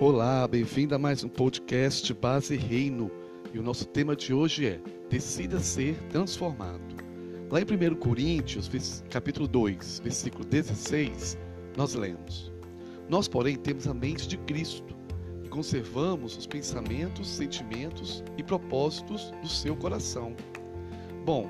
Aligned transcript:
Olá, 0.00 0.48
bem-vindo 0.48 0.92
a 0.96 0.98
mais 0.98 1.22
um 1.22 1.28
podcast 1.28 2.12
Base 2.14 2.56
Reino. 2.56 3.08
E 3.52 3.60
o 3.60 3.62
nosso 3.62 3.86
tema 3.86 4.16
de 4.16 4.34
hoje 4.34 4.66
é 4.66 4.80
Decida 5.08 5.60
ser 5.60 5.94
transformado. 6.08 6.82
Lá 7.48 7.60
em 7.60 7.64
1 7.64 7.94
Coríntios, 7.94 9.04
capítulo 9.08 9.46
2, 9.46 10.00
versículo 10.00 10.44
16, 10.44 11.38
nós 11.76 11.94
lemos: 11.94 12.52
Nós, 13.08 13.28
porém, 13.28 13.56
temos 13.56 13.86
a 13.86 13.94
mente 13.94 14.26
de 14.26 14.36
Cristo 14.36 14.96
e 15.44 15.48
conservamos 15.48 16.36
os 16.36 16.46
pensamentos, 16.46 17.28
sentimentos 17.28 18.24
e 18.36 18.42
propósitos 18.42 19.30
do 19.40 19.48
seu 19.48 19.76
coração. 19.76 20.34
Bom, 21.24 21.48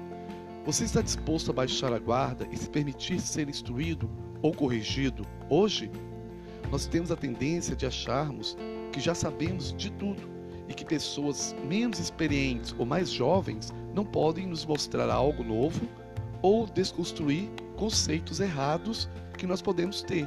você 0.66 0.84
está 0.84 1.00
disposto 1.00 1.50
a 1.50 1.54
baixar 1.54 1.94
a 1.94 1.98
guarda 1.98 2.46
e 2.52 2.58
se 2.58 2.68
permitir 2.68 3.20
ser 3.20 3.48
instruído 3.48 4.10
ou 4.42 4.52
corrigido 4.52 5.26
hoje? 5.48 5.90
Nós 6.70 6.86
temos 6.86 7.10
a 7.10 7.16
tendência 7.16 7.76
de 7.76 7.86
acharmos 7.86 8.56
que 8.92 9.00
já 9.00 9.14
sabemos 9.14 9.72
de 9.76 9.90
tudo 9.92 10.22
e 10.68 10.74
que 10.74 10.84
pessoas 10.84 11.54
menos 11.64 11.98
experientes 11.98 12.74
ou 12.78 12.86
mais 12.86 13.10
jovens 13.10 13.72
não 13.94 14.04
podem 14.04 14.46
nos 14.46 14.64
mostrar 14.64 15.10
algo 15.10 15.44
novo 15.44 15.80
ou 16.42 16.66
desconstruir 16.66 17.48
conceitos 17.76 18.40
errados 18.40 19.08
que 19.38 19.46
nós 19.46 19.60
podemos 19.62 20.02
ter. 20.02 20.26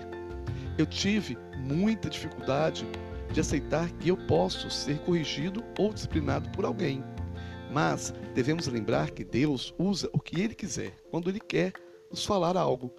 Eu 0.78 0.86
tive 0.86 1.38
muita 1.58 2.10
dificuldade 2.10 2.86
de 3.32 3.40
aceitar 3.40 3.90
que 3.94 4.10
eu 4.10 4.18
posso 4.28 4.70
ser 4.70 5.00
corrigido 5.00 5.64
ou 5.78 5.94
disciplinado 5.94 6.50
por 6.50 6.66
alguém. 6.66 7.04
Mas 7.72 8.14
devemos 8.34 8.68
lembrar 8.68 9.12
que 9.12 9.24
Deus 9.24 9.74
usa 9.78 10.10
o 10.14 10.20
que 10.20 10.42
Ele 10.42 10.56
quiser, 10.56 10.94
quando 11.12 11.30
Ele 11.30 11.40
quer 11.40 11.74
nos 12.10 12.26
falar 12.26 12.56
algo. 12.56 12.94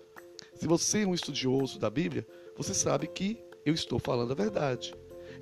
Se 0.59 0.67
você 0.67 1.05
é 1.05 1.07
um 1.07 1.15
estudioso 1.15 1.79
da 1.79 1.89
Bíblia, 1.89 2.27
você 2.57 2.75
sabe 2.75 3.07
que 3.07 3.39
eu 3.65 3.73
estou 3.73 4.01
falando 4.01 4.33
a 4.33 4.35
verdade. 4.35 4.93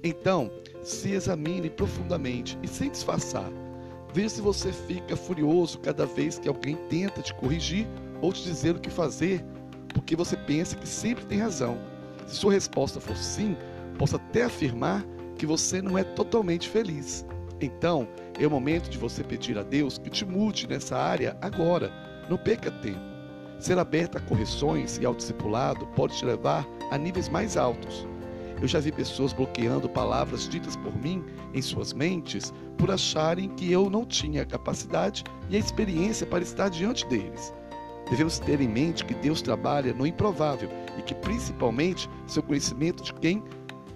Então, 0.04 0.50
se 0.82 1.12
examine 1.12 1.70
profundamente 1.70 2.58
e 2.62 2.68
sem 2.68 2.90
disfarçar. 2.90 3.50
Veja 4.12 4.28
se 4.28 4.40
você 4.42 4.70
fica 4.70 5.16
furioso 5.16 5.78
cada 5.78 6.04
vez 6.04 6.38
que 6.38 6.46
alguém 6.46 6.76
tenta 6.90 7.22
te 7.22 7.32
corrigir 7.32 7.86
ou 8.20 8.30
te 8.30 8.42
dizer 8.42 8.76
o 8.76 8.78
que 8.78 8.90
fazer, 8.90 9.42
porque 9.88 10.14
você 10.14 10.36
pensa 10.36 10.76
que 10.76 10.86
sempre 10.86 11.24
tem 11.24 11.38
razão. 11.38 11.78
Se 12.26 12.36
sua 12.36 12.52
resposta 12.52 13.00
for 13.00 13.16
sim, 13.16 13.56
posso 13.98 14.16
até 14.16 14.42
afirmar 14.42 15.02
que 15.38 15.46
você 15.46 15.80
não 15.80 15.96
é 15.96 16.04
totalmente 16.04 16.68
feliz. 16.68 17.24
Então, 17.58 18.06
é 18.38 18.46
o 18.46 18.50
momento 18.50 18.90
de 18.90 18.98
você 18.98 19.24
pedir 19.24 19.56
a 19.56 19.62
Deus 19.62 19.96
que 19.96 20.10
te 20.10 20.26
mude 20.26 20.66
nessa 20.66 20.94
área 20.98 21.38
agora. 21.40 21.90
Não 22.28 22.36
perca 22.36 22.70
tempo. 22.70 23.15
Ser 23.58 23.78
aberto 23.78 24.16
a 24.16 24.20
correções 24.20 24.98
e 24.98 25.06
ao 25.06 25.14
discipulado 25.14 25.86
pode 25.88 26.16
te 26.16 26.24
levar 26.24 26.66
a 26.90 26.98
níveis 26.98 27.28
mais 27.28 27.56
altos. 27.56 28.06
Eu 28.60 28.68
já 28.68 28.80
vi 28.80 28.90
pessoas 28.90 29.32
bloqueando 29.32 29.88
palavras 29.88 30.48
ditas 30.48 30.76
por 30.76 30.94
mim 30.96 31.22
em 31.52 31.60
suas 31.60 31.92
mentes 31.92 32.52
por 32.78 32.90
acharem 32.90 33.50
que 33.50 33.70
eu 33.70 33.90
não 33.90 34.04
tinha 34.04 34.42
a 34.42 34.46
capacidade 34.46 35.24
e 35.50 35.56
a 35.56 35.58
experiência 35.58 36.26
para 36.26 36.42
estar 36.42 36.68
diante 36.70 37.06
deles. 37.06 37.52
Devemos 38.08 38.38
ter 38.38 38.60
em 38.60 38.68
mente 38.68 39.04
que 39.04 39.14
Deus 39.14 39.42
trabalha 39.42 39.92
no 39.92 40.06
improvável 40.06 40.70
e 40.98 41.02
que, 41.02 41.14
principalmente, 41.14 42.08
seu 42.26 42.42
conhecimento 42.42 43.02
de 43.02 43.12
quem 43.14 43.42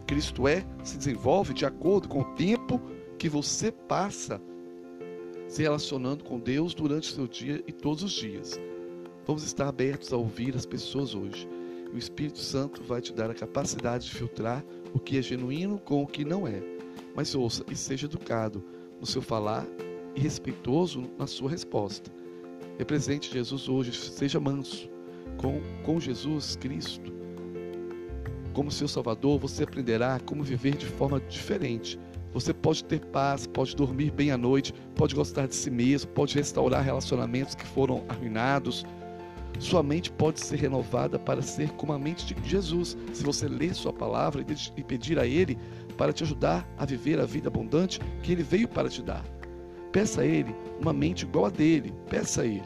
Cristo 0.06 0.48
é 0.48 0.64
se 0.83 0.98
desenvolve 0.98 1.55
de 1.55 1.64
acordo 1.64 2.08
com 2.08 2.20
o 2.20 2.34
tempo 2.34 2.81
que 3.16 3.28
você 3.28 3.70
passa 3.70 4.41
se 5.47 5.62
relacionando 5.62 6.25
com 6.25 6.38
Deus 6.38 6.75
durante 6.75 7.12
seu 7.12 7.27
dia 7.27 7.62
e 7.66 7.72
todos 7.72 8.03
os 8.03 8.12
dias. 8.12 8.58
Vamos 9.26 9.44
estar 9.44 9.68
abertos 9.68 10.12
a 10.12 10.16
ouvir 10.16 10.56
as 10.56 10.66
pessoas 10.66 11.14
hoje. 11.14 11.48
O 11.92 11.98
Espírito 11.98 12.38
Santo 12.38 12.82
vai 12.82 13.00
te 13.00 13.12
dar 13.12 13.30
a 13.30 13.34
capacidade 13.34 14.06
de 14.06 14.14
filtrar 14.14 14.64
o 14.94 14.98
que 14.98 15.18
é 15.18 15.22
genuíno 15.22 15.78
com 15.78 16.02
o 16.02 16.06
que 16.06 16.24
não 16.24 16.46
é. 16.46 16.62
Mas 17.14 17.34
ouça 17.34 17.64
e 17.70 17.76
seja 17.76 18.06
educado 18.06 18.62
no 19.00 19.06
seu 19.06 19.22
falar 19.22 19.66
e 20.14 20.20
respeitoso 20.20 21.10
na 21.19 21.26
sua 21.26 21.50
resposta. 21.50 22.10
Represente 22.78 23.32
Jesus 23.32 23.69
hoje, 23.69 23.92
seja 23.92 24.41
manso. 24.41 24.88
Com, 25.36 25.60
com 25.84 25.98
Jesus 25.98 26.56
Cristo 26.56 27.20
como 28.53 28.70
seu 28.70 28.88
Salvador, 28.88 29.38
você 29.38 29.62
aprenderá 29.62 30.19
como 30.26 30.42
viver 30.42 30.76
de 30.76 30.84
forma 30.84 31.20
diferente 31.20 31.98
você 32.32 32.54
pode 32.54 32.84
ter 32.84 33.04
paz, 33.06 33.47
pode 33.47 33.75
dormir 33.75 34.12
bem 34.12 34.30
à 34.30 34.38
noite, 34.38 34.72
pode 34.94 35.14
gostar 35.14 35.48
de 35.48 35.54
si 35.54 35.70
mesmo, 35.70 36.10
pode 36.12 36.36
restaurar 36.36 36.82
relacionamentos 36.82 37.54
que 37.56 37.66
foram 37.66 38.04
arruinados. 38.09 38.84
Sua 39.59 39.83
mente 39.83 40.11
pode 40.11 40.41
ser 40.41 40.56
renovada 40.56 41.19
para 41.19 41.43
ser 41.43 41.71
como 41.72 41.93
a 41.93 41.99
mente 41.99 42.34
de 42.34 42.49
Jesus, 42.49 42.97
se 43.12 43.22
você 43.22 43.47
ler 43.49 43.75
Sua 43.75 43.93
palavra 43.93 44.44
e 44.77 44.83
pedir 44.83 45.19
a 45.19 45.27
Ele 45.27 45.59
para 45.97 46.12
te 46.12 46.22
ajudar 46.22 46.66
a 46.78 46.84
viver 46.84 47.21
a 47.21 47.27
vida 47.27 47.49
abundante 47.49 48.00
que 48.22 48.33
Ele 48.33 48.43
veio 48.43 48.69
para 48.69 48.89
te 48.89 49.03
dar. 49.03 49.25
Peça 49.93 50.22
a 50.22 50.27
Ele 50.27 50.55
uma 50.81 50.93
mente 50.93 51.25
igual 51.25 51.47
a 51.47 51.50
dele, 51.50 51.93
peça 52.09 52.43
a 52.43 52.47
Ele. 52.47 52.62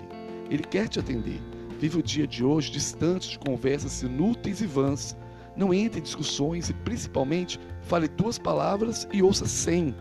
Ele 0.51 0.63
quer 0.63 0.89
te 0.89 1.01
atender. 1.01 1.41
Vive 1.81 1.99
o 1.99 2.03
dia 2.03 2.27
de 2.27 2.45
hoje 2.45 2.71
distante 2.71 3.31
de 3.31 3.39
conversas 3.39 4.03
inúteis 4.03 4.61
e 4.61 4.67
vãs 4.67 5.17
não 5.57 5.73
entre 5.73 6.01
em 6.01 6.03
discussões 6.03 6.69
e, 6.69 6.75
principalmente, 6.75 7.61
fale 7.83 8.09
duas 8.09 8.39
palavras 8.39 9.07
e 9.13 9.23
ouça 9.23 9.47
cem. 9.47 9.95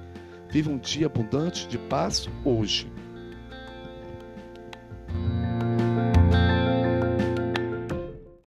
Viva 0.50 0.72
um 0.72 0.78
dia 0.78 1.08
abundante 1.08 1.68
de 1.68 1.78
paz 1.78 2.28
hoje. 2.44 2.92